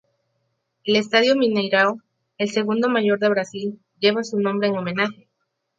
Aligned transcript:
El 0.83 0.95
estadio 0.95 1.35
Mineirão, 1.35 2.01
el 2.39 2.49
segundo 2.49 2.89
mayor 2.89 3.19
de 3.19 3.29
Brasil, 3.29 3.79
lleva 3.99 4.23
su 4.23 4.39
nombre 4.39 4.67
en 4.69 4.77
homenaje. 4.79 5.27